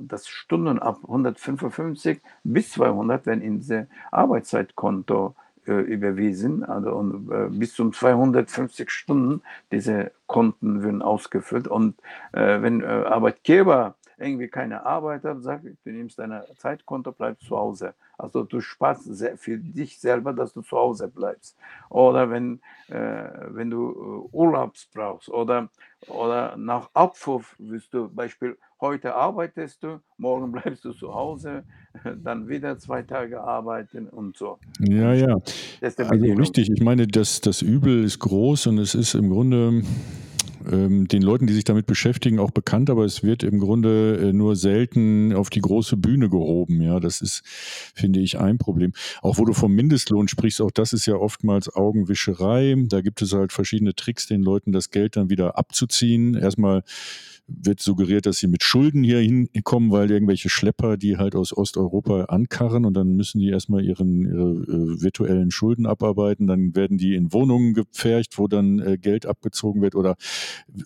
das 0.00 0.28
Stunden 0.28 0.78
ab 0.78 0.98
155 1.02 2.20
bis 2.44 2.72
200 2.72 3.26
werden 3.26 3.42
in 3.42 3.58
diese 3.58 3.88
Arbeitszeitkonto 4.10 5.34
äh, 5.66 5.72
überwiesen, 5.72 6.64
also 6.64 6.90
und, 6.90 7.30
äh, 7.30 7.48
bis 7.50 7.74
zum 7.74 7.92
250 7.92 8.90
Stunden 8.90 9.42
diese 9.70 10.12
Konten 10.26 10.82
werden 10.82 11.02
ausgefüllt. 11.02 11.68
Und 11.68 11.96
äh, 12.32 12.62
wenn 12.62 12.82
äh, 12.82 12.86
Arbeitgeber 12.86 13.94
irgendwie 14.22 14.48
keine 14.48 14.86
Arbeit 14.86 15.24
hat, 15.24 15.42
sagt, 15.42 15.64
du 15.64 15.90
nimmst 15.90 16.18
deine 16.18 16.44
Zeitkonto, 16.56 17.12
bleibst 17.12 17.46
zu 17.46 17.56
Hause. 17.56 17.94
Also 18.18 18.44
du 18.44 18.60
sparst 18.60 19.08
für 19.36 19.58
dich 19.58 19.98
selber, 19.98 20.32
dass 20.32 20.52
du 20.52 20.62
zu 20.62 20.76
Hause 20.76 21.08
bleibst. 21.08 21.56
Oder 21.88 22.30
wenn, 22.30 22.60
äh, 22.88 23.24
wenn 23.48 23.70
du 23.70 24.28
äh, 24.32 24.36
Urlaubs 24.36 24.88
brauchst 24.94 25.28
oder, 25.28 25.68
oder 26.06 26.56
nach 26.56 26.90
Abwurf 26.94 27.56
wirst 27.58 27.92
du, 27.94 28.08
Beispiel, 28.08 28.56
heute 28.80 29.14
arbeitest 29.14 29.82
du, 29.82 30.00
morgen 30.18 30.52
bleibst 30.52 30.84
du 30.84 30.92
zu 30.92 31.12
Hause, 31.12 31.64
dann 32.22 32.48
wieder 32.48 32.78
zwei 32.78 33.02
Tage 33.02 33.40
arbeiten 33.40 34.08
und 34.08 34.36
so. 34.36 34.58
Ja, 34.78 35.12
ja. 35.14 35.38
also 35.80 36.32
richtig, 36.34 36.70
ich 36.70 36.82
meine, 36.82 37.06
das, 37.06 37.40
das 37.40 37.62
Übel 37.62 38.04
ist 38.04 38.18
groß 38.20 38.68
und 38.68 38.78
es 38.78 38.94
ist 38.94 39.14
im 39.14 39.30
Grunde 39.30 39.82
ähm, 40.70 41.08
den 41.08 41.22
Leuten, 41.22 41.46
die 41.46 41.52
sich 41.52 41.64
damit 41.64 41.86
beschäftigen, 41.86 42.38
auch 42.38 42.50
bekannt, 42.50 42.90
aber 42.90 43.04
es 43.04 43.22
wird 43.22 43.42
im 43.42 43.58
Grunde 43.58 44.16
äh, 44.16 44.32
nur 44.32 44.56
selten 44.56 45.32
auf 45.32 45.50
die 45.50 45.60
große 45.60 45.96
Bühne 45.96 46.28
gehoben. 46.28 46.80
Ja, 46.80 47.00
das 47.00 47.20
ist, 47.20 47.42
finde 47.44 48.20
ich, 48.20 48.38
ein 48.38 48.58
Problem. 48.58 48.92
Auch 49.22 49.38
wo 49.38 49.44
du 49.44 49.52
vom 49.52 49.72
Mindestlohn 49.72 50.28
sprichst, 50.28 50.60
auch 50.60 50.70
das 50.70 50.92
ist 50.92 51.06
ja 51.06 51.14
oftmals 51.14 51.74
Augenwischerei. 51.74 52.74
Da 52.88 53.00
gibt 53.00 53.22
es 53.22 53.32
halt 53.32 53.52
verschiedene 53.52 53.94
Tricks, 53.94 54.26
den 54.26 54.42
Leuten 54.42 54.72
das 54.72 54.90
Geld 54.90 55.16
dann 55.16 55.30
wieder 55.30 55.58
abzuziehen. 55.58 56.34
Erstmal 56.34 56.82
wird 57.46 57.80
suggeriert, 57.80 58.26
dass 58.26 58.38
sie 58.38 58.46
mit 58.46 58.62
Schulden 58.62 59.02
hier 59.02 59.18
hinkommen, 59.18 59.90
weil 59.90 60.10
irgendwelche 60.10 60.48
Schlepper, 60.48 60.96
die 60.96 61.16
halt 61.16 61.34
aus 61.34 61.56
Osteuropa 61.56 62.24
ankarren 62.24 62.84
und 62.84 62.94
dann 62.94 63.16
müssen 63.16 63.40
die 63.40 63.48
erstmal 63.48 63.84
ihren, 63.84 64.24
ihre 64.24 64.50
äh, 64.50 65.02
virtuellen 65.02 65.50
Schulden 65.50 65.86
abarbeiten. 65.86 66.46
Dann 66.46 66.74
werden 66.74 66.98
die 66.98 67.14
in 67.14 67.32
Wohnungen 67.32 67.74
gepfercht, 67.74 68.38
wo 68.38 68.48
dann 68.48 68.78
äh, 68.78 68.96
Geld 68.98 69.26
abgezogen 69.26 69.82
wird 69.82 69.94
oder 69.94 70.16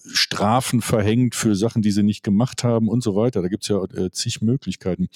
Strafen 0.07 0.81
verhängt 0.81 1.35
für 1.35 1.55
Sachen, 1.55 1.83
die 1.83 1.91
sie 1.91 2.03
nicht 2.03 2.23
gemacht 2.23 2.65
haben 2.65 2.89
und 2.89 3.03
so 3.03 3.15
weiter. 3.15 3.43
Da 3.43 3.49
gibt's 3.49 3.69
ja 3.69 3.83
äh, 3.85 4.11
zig 4.11 4.41
Möglichkeiten. 4.41 5.09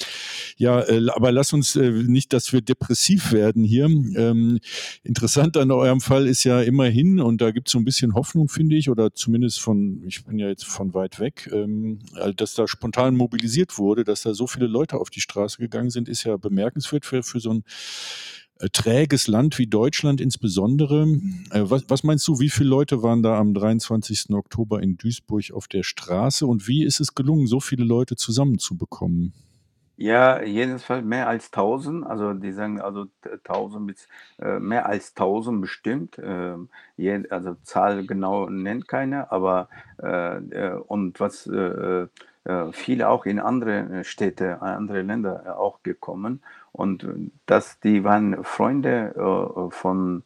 Ja, 0.56 0.80
äh, 0.82 1.06
aber 1.14 1.32
lass 1.32 1.52
uns 1.52 1.76
äh, 1.76 1.90
nicht, 1.90 2.32
dass 2.32 2.52
wir 2.52 2.60
depressiv 2.60 3.32
werden 3.32 3.64
hier. 3.64 3.86
Ähm, 3.86 4.58
interessant 5.02 5.56
an 5.56 5.70
eurem 5.70 6.00
Fall 6.00 6.26
ist 6.26 6.44
ja 6.44 6.60
immerhin, 6.60 7.18
und 7.18 7.40
da 7.40 7.50
gibt's 7.50 7.72
so 7.72 7.78
ein 7.78 7.84
bisschen 7.84 8.14
Hoffnung, 8.14 8.48
finde 8.48 8.76
ich, 8.76 8.90
oder 8.90 9.14
zumindest 9.14 9.60
von, 9.60 10.02
ich 10.06 10.24
bin 10.24 10.38
ja 10.38 10.48
jetzt 10.48 10.66
von 10.66 10.92
weit 10.92 11.18
weg, 11.18 11.30
weg, 11.30 11.50
ähm, 11.52 11.98
dass 12.36 12.54
da 12.54 12.66
spontan 12.66 13.16
mobilisiert 13.16 13.78
wurde, 13.78 14.04
dass 14.04 14.22
da 14.22 14.34
so 14.34 14.46
viele 14.46 14.66
Leute 14.66 14.98
auf 14.98 15.10
die 15.10 15.20
Straße 15.20 15.58
gegangen 15.58 15.90
sind, 15.90 16.08
ist 16.08 16.24
ja 16.24 16.36
bemerkenswert 16.36 17.06
für, 17.06 17.22
für 17.22 17.40
so 17.40 17.50
ein 17.50 17.64
äh, 18.58 18.68
träges 18.70 19.28
Land 19.28 19.58
wie 19.58 19.66
Deutschland 19.66 20.20
insbesondere. 20.20 21.02
Äh, 21.50 21.62
was, 21.62 21.84
was, 21.88 22.02
meinst 22.02 22.26
du, 22.28 22.40
wie 22.40 22.50
viele 22.50 22.68
Leute 22.68 23.02
waren 23.02 23.22
da 23.22 23.38
am 23.38 23.54
23. 23.54 24.30
Oktober 24.30 24.82
in 24.82 24.96
Duisburg 24.96 25.52
auf 25.52 25.68
der 25.68 25.82
Straße 25.82 26.46
und 26.46 26.68
wie 26.68 26.84
ist 26.84 27.00
es 27.00 27.14
gelungen, 27.14 27.46
so 27.46 27.60
viele 27.60 27.84
Leute 27.84 28.16
zusammenzubekommen? 28.16 29.32
Ja, 30.02 30.40
jedenfalls 30.42 31.04
mehr 31.04 31.28
als 31.28 31.50
1000, 31.52 32.06
also 32.06 32.32
die 32.32 32.52
sagen 32.52 32.80
also 32.80 33.08
1000 33.44 33.86
bis 33.86 34.08
äh, 34.38 34.58
mehr 34.58 34.86
als 34.86 35.10
1000 35.14 35.60
bestimmt. 35.60 36.16
Äh, 36.18 36.54
je, 36.96 37.28
also 37.28 37.54
Zahl 37.64 38.06
genau 38.06 38.48
nennt 38.48 38.88
keiner, 38.88 39.30
aber 39.30 39.68
äh, 40.02 40.38
äh 40.38 40.72
und 40.86 41.20
was 41.20 41.46
äh, 41.46 42.06
äh, 42.44 42.72
viele 42.72 43.10
auch 43.10 43.26
in 43.26 43.38
andere 43.40 44.02
Städte, 44.04 44.62
andere 44.62 45.02
Länder 45.02 45.58
auch 45.60 45.82
gekommen 45.82 46.42
und 46.72 47.06
das, 47.44 47.78
die 47.80 48.02
waren 48.02 48.42
Freunde 48.42 49.12
von 49.70 50.22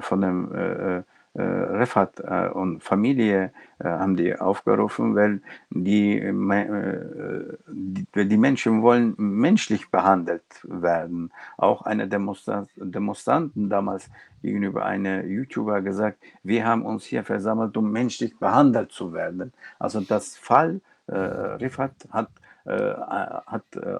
von 0.00 0.20
dem 0.20 0.54
äh, 0.54 1.02
Refat 1.40 2.20
äh, 2.20 2.48
und 2.48 2.82
Familie 2.82 3.52
äh, 3.78 3.88
haben 3.88 4.16
die 4.16 4.38
aufgerufen, 4.38 5.14
weil 5.14 5.40
die, 5.70 6.18
äh, 6.18 7.56
die, 7.68 8.36
Menschen 8.36 8.82
wollen 8.82 9.14
menschlich 9.16 9.90
behandelt 9.90 10.44
werden. 10.62 11.32
Auch 11.56 11.82
eine 11.82 12.06
Demonstranten 12.06 13.70
damals 13.70 14.10
gegenüber 14.42 14.84
einer 14.84 15.24
YouTuber 15.24 15.80
gesagt, 15.80 16.18
wir 16.42 16.66
haben 16.66 16.84
uns 16.84 17.04
hier 17.04 17.24
versammelt, 17.24 17.76
um 17.78 17.90
menschlich 17.90 18.38
behandelt 18.38 18.92
zu 18.92 19.14
werden. 19.14 19.54
Also 19.78 20.00
das 20.00 20.36
Fall 20.36 20.82
äh, 21.06 21.16
Rifat 21.16 21.94
hat 22.10 22.28
äh, 22.28 22.41
hat 22.70 23.64
äh, 23.76 23.98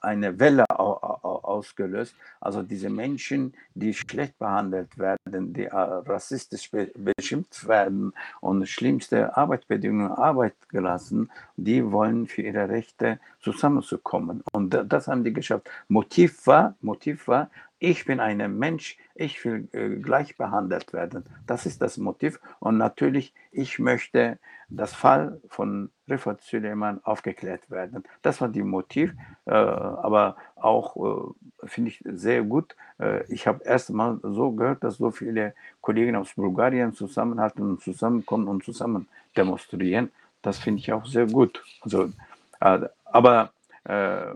eine 0.00 0.38
Welle 0.38 0.64
ausgelöst. 0.68 2.14
Also 2.40 2.62
diese 2.62 2.90
Menschen, 2.90 3.54
die 3.74 3.94
schlecht 3.94 4.38
behandelt 4.38 4.98
werden, 4.98 5.52
die 5.52 5.64
äh, 5.64 5.74
rassistisch 5.74 6.70
beschimpft 6.70 7.68
werden 7.68 8.12
und 8.40 8.68
schlimmste 8.68 9.36
Arbeitsbedingungen 9.36 10.12
Arbeit 10.12 10.54
gelassen, 10.68 11.30
die 11.56 11.90
wollen 11.90 12.26
für 12.26 12.42
ihre 12.42 12.68
Rechte 12.68 13.20
zusammenzukommen. 13.40 14.42
Und 14.52 14.76
das 14.88 15.08
haben 15.08 15.24
die 15.24 15.32
geschafft. 15.32 15.70
Motiv 15.88 16.46
war, 16.46 16.74
Motiv 16.80 17.28
war, 17.28 17.50
ich 17.84 18.04
bin 18.04 18.20
ein 18.20 18.58
Mensch, 18.58 18.96
ich 19.14 19.44
will 19.44 19.68
äh, 19.72 19.96
gleich 19.96 20.36
behandelt 20.36 20.92
werden. 20.92 21.24
Das 21.46 21.66
ist 21.66 21.82
das 21.82 21.98
Motiv. 21.98 22.40
Und 22.58 22.78
natürlich, 22.78 23.34
ich 23.52 23.78
möchte 23.78 24.38
das 24.68 24.94
Fall 24.94 25.40
von 25.48 25.90
Rifat 26.08 26.40
Süleyman 26.40 27.00
aufgeklärt 27.04 27.70
werden. 27.70 28.04
Das 28.22 28.40
war 28.40 28.48
die 28.48 28.62
Motiv, 28.62 29.12
äh, 29.44 29.52
aber 29.52 30.36
auch 30.56 30.96
äh, 30.96 31.66
finde 31.66 31.90
ich 31.90 32.02
sehr 32.04 32.42
gut. 32.42 32.74
Äh, 32.98 33.24
ich 33.32 33.46
habe 33.46 33.62
erst 33.64 33.90
mal 33.90 34.18
so 34.22 34.52
gehört, 34.52 34.82
dass 34.82 34.96
so 34.96 35.10
viele 35.10 35.54
Kollegen 35.80 36.16
aus 36.16 36.32
Bulgarien 36.34 36.94
zusammenhalten 36.94 37.62
und 37.62 37.82
zusammenkommen 37.82 38.48
und 38.48 38.64
zusammen 38.64 39.08
demonstrieren. 39.36 40.10
Das 40.40 40.58
finde 40.58 40.80
ich 40.80 40.92
auch 40.92 41.06
sehr 41.06 41.26
gut. 41.26 41.62
Also, 41.82 42.10
äh, 42.60 42.88
aber 43.04 43.52
äh, 43.84 44.34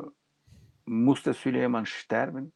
musste 0.84 1.32
Süleyman 1.32 1.86
sterben? 1.86 2.52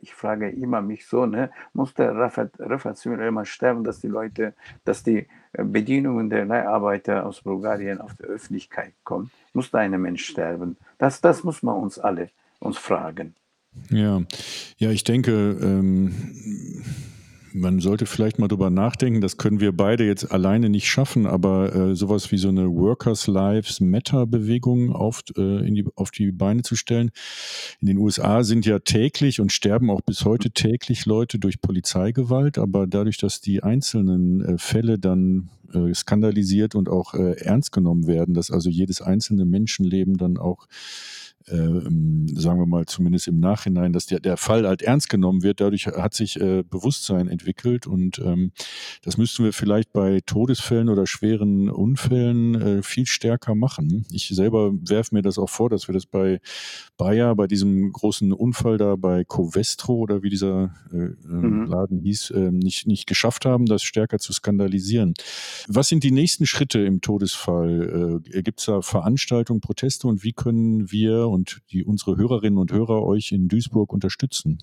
Ich 0.00 0.14
frage 0.14 0.48
immer 0.50 0.82
mich 0.82 1.06
so, 1.06 1.26
ne, 1.26 1.50
musste 1.72 2.08
Rafat, 2.14 2.52
Rafat 2.58 3.04
immer 3.06 3.44
sterben, 3.44 3.84
dass 3.84 4.00
die 4.00 4.08
Leute, 4.08 4.54
dass 4.84 5.02
die 5.02 5.26
äh, 5.52 5.64
Bedienungen 5.64 6.30
der 6.30 6.44
Leiharbeiter 6.44 7.26
aus 7.26 7.42
Bulgarien 7.42 8.00
auf 8.00 8.14
die 8.14 8.24
Öffentlichkeit 8.24 8.92
kommen? 9.04 9.30
Musste 9.52 9.78
ein 9.78 10.00
Mensch 10.00 10.24
sterben? 10.24 10.76
Das, 10.98 11.20
das 11.20 11.44
muss 11.44 11.62
man 11.62 11.76
uns 11.76 11.98
alle 11.98 12.30
uns 12.58 12.78
fragen. 12.78 13.34
Ja, 13.90 14.22
ja, 14.78 14.90
ich 14.90 15.04
denke, 15.04 15.32
ähm, 15.32 16.14
man 17.56 17.80
sollte 17.80 18.06
vielleicht 18.06 18.38
mal 18.38 18.48
drüber 18.48 18.70
nachdenken, 18.70 19.20
das 19.20 19.38
können 19.38 19.60
wir 19.60 19.72
beide 19.72 20.04
jetzt 20.04 20.30
alleine 20.30 20.68
nicht 20.68 20.88
schaffen, 20.88 21.26
aber 21.26 21.74
äh, 21.74 21.96
sowas 21.96 22.30
wie 22.30 22.36
so 22.36 22.48
eine 22.48 22.68
Workers 22.68 23.26
Lives 23.26 23.80
Matter 23.80 24.26
Bewegung 24.26 24.92
auf, 24.92 25.22
äh, 25.36 25.66
in 25.66 25.74
die, 25.74 25.84
auf 25.94 26.10
die 26.10 26.32
Beine 26.32 26.62
zu 26.62 26.76
stellen. 26.76 27.10
In 27.80 27.88
den 27.88 27.98
USA 27.98 28.44
sind 28.44 28.66
ja 28.66 28.78
täglich 28.78 29.40
und 29.40 29.52
sterben 29.52 29.90
auch 29.90 30.02
bis 30.02 30.24
heute 30.24 30.50
täglich 30.50 31.06
Leute 31.06 31.38
durch 31.38 31.60
Polizeigewalt, 31.60 32.58
aber 32.58 32.86
dadurch, 32.86 33.16
dass 33.16 33.40
die 33.40 33.62
einzelnen 33.62 34.42
äh, 34.42 34.58
Fälle 34.58 34.98
dann 34.98 35.48
äh, 35.72 35.94
skandalisiert 35.94 36.74
und 36.74 36.88
auch 36.88 37.14
äh, 37.14 37.40
ernst 37.40 37.72
genommen 37.72 38.06
werden, 38.06 38.34
dass 38.34 38.50
also 38.50 38.68
jedes 38.68 39.00
einzelne 39.00 39.46
Menschenleben 39.46 40.18
dann 40.18 40.36
auch 40.36 40.68
sagen 41.48 42.58
wir 42.58 42.66
mal 42.66 42.86
zumindest 42.86 43.28
im 43.28 43.38
Nachhinein, 43.38 43.92
dass 43.92 44.06
der, 44.06 44.18
der 44.18 44.36
Fall 44.36 44.66
halt 44.66 44.82
ernst 44.82 45.08
genommen 45.08 45.42
wird. 45.42 45.60
Dadurch 45.60 45.86
hat 45.86 46.14
sich 46.14 46.40
äh, 46.40 46.62
Bewusstsein 46.62 47.28
entwickelt 47.28 47.86
und 47.86 48.18
ähm, 48.18 48.50
das 49.02 49.16
müssten 49.16 49.44
wir 49.44 49.52
vielleicht 49.52 49.92
bei 49.92 50.20
Todesfällen 50.26 50.88
oder 50.88 51.06
schweren 51.06 51.70
Unfällen 51.70 52.54
äh, 52.54 52.82
viel 52.82 53.06
stärker 53.06 53.54
machen. 53.54 54.06
Ich 54.10 54.28
selber 54.28 54.72
werfe 54.72 55.14
mir 55.14 55.22
das 55.22 55.38
auch 55.38 55.50
vor, 55.50 55.70
dass 55.70 55.88
wir 55.88 55.92
das 55.92 56.06
bei 56.06 56.40
Bayer, 56.96 57.34
bei 57.36 57.46
diesem 57.46 57.92
großen 57.92 58.32
Unfall 58.32 58.78
da 58.78 58.96
bei 58.96 59.24
Covestro 59.24 59.94
oder 59.94 60.22
wie 60.22 60.30
dieser 60.30 60.74
äh, 60.92 60.96
äh 60.96 61.14
mhm. 61.26 61.66
Laden 61.66 62.00
hieß, 62.00 62.30
äh, 62.30 62.50
nicht, 62.50 62.86
nicht 62.86 63.06
geschafft 63.06 63.44
haben, 63.44 63.66
das 63.66 63.82
stärker 63.82 64.18
zu 64.18 64.32
skandalisieren. 64.32 65.14
Was 65.68 65.88
sind 65.88 66.02
die 66.02 66.10
nächsten 66.10 66.46
Schritte 66.46 66.80
im 66.80 67.00
Todesfall? 67.00 68.20
Äh, 68.24 68.42
Gibt 68.42 68.60
es 68.60 68.66
da 68.66 68.82
Veranstaltungen, 68.82 69.60
Proteste 69.60 70.08
und 70.08 70.24
wie 70.24 70.32
können 70.32 70.90
wir 70.90 71.28
und 71.36 71.60
die 71.70 71.84
unsere 71.84 72.16
Hörerinnen 72.16 72.58
und 72.58 72.72
Hörer 72.72 73.04
euch 73.04 73.30
in 73.30 73.46
Duisburg 73.46 73.92
unterstützen? 73.92 74.58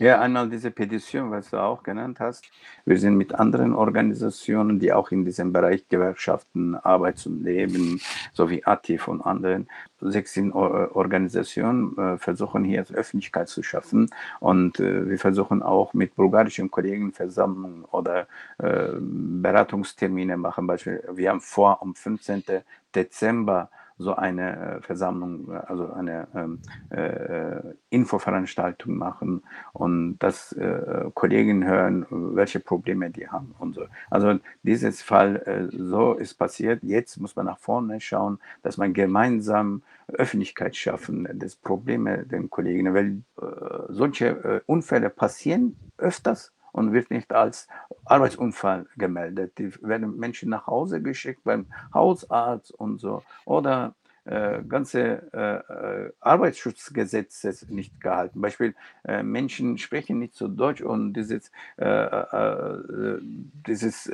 Ja, 0.00 0.18
einmal 0.18 0.48
diese 0.48 0.70
Petition, 0.70 1.30
was 1.30 1.50
du 1.50 1.58
auch 1.58 1.82
genannt 1.82 2.20
hast. 2.20 2.46
Wir 2.86 2.98
sind 2.98 3.18
mit 3.18 3.34
anderen 3.34 3.74
Organisationen, 3.74 4.78
die 4.78 4.94
auch 4.94 5.10
in 5.10 5.26
diesem 5.26 5.52
Bereich 5.52 5.86
Gewerkschaften, 5.90 6.74
Arbeits- 6.74 7.26
und 7.26 7.44
Leben 7.44 8.00
sowie 8.32 8.62
ATIF 8.64 9.08
und 9.08 9.20
anderen, 9.20 9.68
16 10.00 10.52
Organisationen 10.52 11.98
äh, 11.98 12.16
versuchen 12.16 12.64
hier 12.64 12.86
Öffentlichkeit 12.94 13.50
zu 13.50 13.62
schaffen. 13.62 14.08
Und 14.38 14.80
äh, 14.80 15.06
wir 15.06 15.18
versuchen 15.18 15.62
auch 15.62 15.92
mit 15.92 16.16
bulgarischen 16.16 16.70
Kollegen 16.70 17.12
Versammlungen 17.12 17.84
oder 17.84 18.26
äh, 18.56 18.92
Beratungstermine 18.98 20.38
machen. 20.38 20.66
Beispiel, 20.66 21.04
wir 21.12 21.28
haben 21.28 21.42
vor, 21.42 21.82
am 21.82 21.94
15. 21.94 22.42
Dezember 22.94 23.68
so 24.00 24.16
eine 24.16 24.78
äh, 24.78 24.80
Versammlung, 24.80 25.52
also 25.52 25.92
eine 25.92 26.26
ähm, 26.34 26.58
äh, 26.90 27.74
Infoveranstaltung 27.90 28.96
machen 28.96 29.42
und 29.72 30.18
dass 30.18 30.52
äh, 30.52 31.10
Kollegen 31.14 31.64
hören, 31.66 32.06
welche 32.10 32.60
Probleme 32.60 33.10
die 33.10 33.28
haben 33.28 33.54
und 33.58 33.74
so. 33.74 33.84
Also 34.08 34.38
dieses 34.62 35.02
Fall, 35.02 35.36
äh, 35.46 35.68
so 35.76 36.14
ist 36.14 36.34
passiert. 36.34 36.82
Jetzt 36.82 37.20
muss 37.20 37.36
man 37.36 37.46
nach 37.46 37.58
vorne 37.58 38.00
schauen, 38.00 38.38
dass 38.62 38.78
man 38.78 38.94
gemeinsam 38.94 39.82
Öffentlichkeit 40.08 40.74
schaffen, 40.74 41.28
das 41.34 41.54
Probleme 41.54 42.24
den 42.24 42.48
Kollegen, 42.48 42.94
weil 42.94 43.22
äh, 43.40 43.92
solche 43.92 44.26
äh, 44.28 44.60
Unfälle 44.66 45.10
passieren 45.10 45.76
öfters 45.98 46.52
und 46.72 46.92
wird 46.92 47.10
nicht 47.10 47.32
als 47.32 47.68
Arbeitsunfall 48.04 48.86
gemeldet. 48.96 49.58
Die 49.58 49.72
werden 49.82 50.16
Menschen 50.16 50.50
nach 50.50 50.66
Hause 50.66 51.02
geschickt 51.02 51.42
beim 51.44 51.66
Hausarzt 51.92 52.72
und 52.72 53.00
so. 53.00 53.22
Oder 53.44 53.94
äh, 54.24 54.62
ganze 54.68 55.22
äh, 55.32 56.04
äh 56.06 56.12
Arbeitsschutzgesetze 56.20 57.54
nicht 57.68 58.00
gehalten. 58.00 58.40
Beispiel, 58.40 58.74
äh, 59.04 59.22
Menschen 59.22 59.78
sprechen 59.78 60.18
nicht 60.18 60.34
so 60.34 60.46
Deutsch 60.46 60.82
und 60.82 61.14
dieses, 61.14 61.50
äh, 61.76 63.18
dieses 63.66 64.04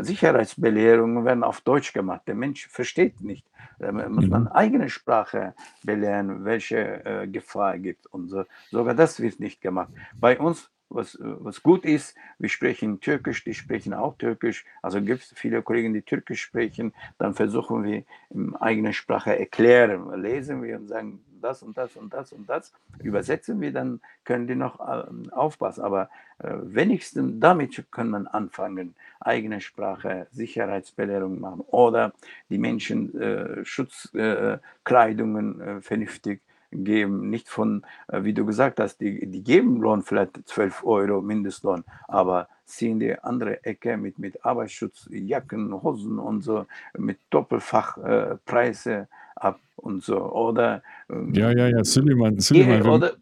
Sicherheitsbelehrungen 0.00 1.24
werden 1.24 1.44
auf 1.44 1.60
Deutsch 1.60 1.92
gemacht. 1.92 2.22
Der 2.26 2.34
Mensch 2.34 2.66
versteht 2.66 3.20
nicht. 3.20 3.46
Da 3.78 3.92
muss 3.92 4.26
man 4.26 4.42
mhm. 4.42 4.48
eigene 4.48 4.90
Sprache 4.90 5.54
belehren, 5.84 6.44
welche 6.44 7.28
Gefahr 7.30 7.78
gibt 7.78 8.06
und 8.06 8.28
so. 8.28 8.44
Sogar 8.70 8.94
das 8.94 9.20
wird 9.20 9.40
nicht 9.40 9.60
gemacht. 9.60 9.90
Bei 10.18 10.38
uns 10.38 10.70
was, 10.90 11.18
was 11.20 11.62
gut 11.62 11.84
ist. 11.84 12.16
Wir 12.38 12.48
sprechen 12.48 13.00
Türkisch, 13.00 13.44
die 13.44 13.54
sprechen 13.54 13.94
auch 13.94 14.16
Türkisch. 14.18 14.64
Also 14.82 15.00
gibt 15.00 15.22
es 15.22 15.32
viele 15.34 15.62
Kollegen, 15.62 15.94
die 15.94 16.02
Türkisch 16.02 16.42
sprechen. 16.42 16.92
Dann 17.18 17.34
versuchen 17.34 17.84
wir 17.84 18.04
in 18.30 18.54
eigener 18.56 18.92
Sprache 18.92 19.38
erklären. 19.38 20.20
Lesen 20.20 20.62
wir 20.62 20.76
und 20.76 20.88
sagen 20.88 21.20
das 21.40 21.62
und 21.62 21.76
das 21.78 21.96
und 21.96 22.12
das 22.12 22.32
und 22.32 22.48
das. 22.48 22.72
Übersetzen 23.02 23.60
wir, 23.60 23.72
dann 23.72 24.00
können 24.24 24.46
die 24.46 24.54
noch 24.54 24.80
äh, 24.80 25.04
aufpassen. 25.30 25.82
Aber 25.82 26.10
äh, 26.38 26.54
wenigstens 26.62 27.40
damit 27.40 27.84
kann 27.90 28.10
man 28.10 28.26
anfangen, 28.26 28.94
eigene 29.20 29.60
Sprache, 29.60 30.26
Sicherheitsbelehrung 30.32 31.40
machen 31.40 31.60
oder 31.68 32.12
die 32.48 32.58
Menschen 32.58 33.18
äh, 33.20 33.64
Schutzkleidungen 33.64 35.60
äh, 35.60 35.80
vernünftig 35.80 36.40
geben, 36.72 37.30
nicht 37.30 37.48
von, 37.48 37.84
äh, 38.08 38.22
wie 38.22 38.32
du 38.32 38.46
gesagt 38.46 38.80
hast, 38.80 38.98
die, 39.00 39.26
die 39.26 39.42
geben 39.42 39.80
Lohn 39.80 40.02
vielleicht 40.02 40.48
12 40.48 40.84
Euro 40.84 41.20
Mindestlohn, 41.20 41.84
aber 42.08 42.48
ziehen 42.64 43.00
die 43.00 43.18
andere 43.18 43.64
Ecke 43.64 43.96
mit, 43.96 44.18
mit 44.18 44.44
Arbeitsschutzjacken, 44.44 45.82
Hosen 45.82 46.18
und 46.18 46.42
so, 46.42 46.66
mit 46.96 47.18
Doppelfachpreise 47.30 48.92
äh, 48.92 49.06
ab 49.34 49.60
und 49.76 50.04
so. 50.04 50.18
Oder 50.32 50.82
ähm, 51.08 51.34
ja, 51.34 51.50
ja, 51.50 51.68
ja, 51.68 51.84
Suleiman. 51.84 52.38
Oder, 52.38 53.12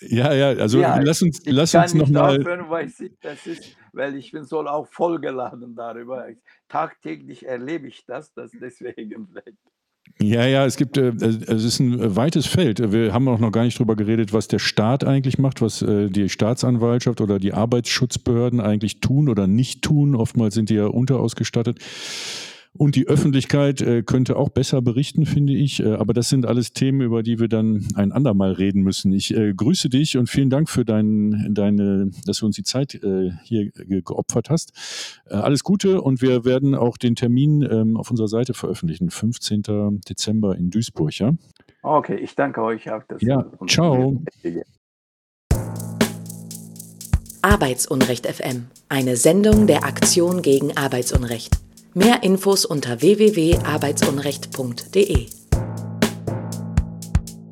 ja, 0.00 0.32
ja, 0.32 0.48
also 0.60 0.80
ja, 0.80 0.98
lass 1.00 1.22
uns, 1.22 1.44
ich 1.44 1.52
lass 1.52 1.74
uns 1.74 1.94
nochmal. 1.94 2.44
Weil, 2.44 2.90
weil 3.92 4.16
ich 4.16 4.32
bin 4.32 4.44
so 4.44 4.60
auch 4.66 4.86
vollgeladen 4.86 5.74
darüber. 5.74 6.28
Tagtäglich 6.68 7.46
erlebe 7.46 7.88
ich 7.88 8.04
das, 8.06 8.32
das 8.32 8.52
deswegen 8.52 9.28
vielleicht. 9.28 9.58
Ja, 10.20 10.46
ja, 10.46 10.66
es 10.66 10.76
gibt, 10.76 10.96
äh, 10.96 11.12
es 11.20 11.64
ist 11.64 11.78
ein 11.78 12.16
weites 12.16 12.46
Feld. 12.46 12.92
Wir 12.92 13.12
haben 13.12 13.28
auch 13.28 13.38
noch 13.38 13.52
gar 13.52 13.64
nicht 13.64 13.78
drüber 13.78 13.94
geredet, 13.94 14.32
was 14.32 14.48
der 14.48 14.58
Staat 14.58 15.04
eigentlich 15.04 15.38
macht, 15.38 15.62
was 15.62 15.82
äh, 15.82 16.08
die 16.08 16.28
Staatsanwaltschaft 16.28 17.20
oder 17.20 17.38
die 17.38 17.52
Arbeitsschutzbehörden 17.52 18.60
eigentlich 18.60 19.00
tun 19.00 19.28
oder 19.28 19.46
nicht 19.46 19.82
tun. 19.82 20.16
Oftmals 20.16 20.54
sind 20.54 20.70
die 20.70 20.74
ja 20.74 20.86
unterausgestattet. 20.86 21.78
Und 22.78 22.94
die 22.94 23.08
Öffentlichkeit 23.08 23.80
äh, 23.80 24.02
könnte 24.04 24.36
auch 24.36 24.50
besser 24.50 24.80
berichten, 24.80 25.26
finde 25.26 25.52
ich. 25.52 25.80
Äh, 25.80 25.94
aber 25.94 26.14
das 26.14 26.28
sind 26.28 26.46
alles 26.46 26.72
Themen, 26.72 27.00
über 27.00 27.24
die 27.24 27.40
wir 27.40 27.48
dann 27.48 27.88
ein 27.96 28.12
andermal 28.12 28.52
reden 28.52 28.82
müssen. 28.82 29.12
Ich 29.12 29.36
äh, 29.36 29.52
grüße 29.52 29.88
dich 29.88 30.16
und 30.16 30.30
vielen 30.30 30.48
Dank 30.48 30.70
für 30.70 30.84
dein, 30.84 31.48
deine, 31.50 32.12
dass 32.24 32.38
du 32.38 32.46
uns 32.46 32.54
die 32.54 32.62
Zeit 32.62 32.94
äh, 32.94 33.32
hier 33.42 33.72
geopfert 33.72 34.48
hast. 34.48 34.72
Äh, 35.28 35.34
alles 35.34 35.64
Gute 35.64 36.00
und 36.00 36.22
wir 36.22 36.44
werden 36.44 36.76
auch 36.76 36.96
den 36.96 37.16
Termin 37.16 37.62
ähm, 37.68 37.96
auf 37.96 38.12
unserer 38.12 38.28
Seite 38.28 38.54
veröffentlichen, 38.54 39.10
15. 39.10 40.00
Dezember 40.08 40.56
in 40.56 40.70
Duisburg. 40.70 41.18
Ja? 41.18 41.32
Okay, 41.82 42.16
ich 42.16 42.36
danke 42.36 42.62
euch 42.62 42.88
auch. 42.92 43.02
ja, 43.18 43.44
ciao. 43.66 44.22
Arbeitsunrecht 47.42 48.26
FM, 48.26 48.66
eine 48.88 49.16
Sendung 49.16 49.66
der 49.66 49.84
Aktion 49.84 50.42
gegen 50.42 50.76
Arbeitsunrecht. 50.76 51.67
Mehr 51.94 52.22
Infos 52.22 52.66
unter 52.66 53.00
www.arbeitsunrecht.de 53.00 55.37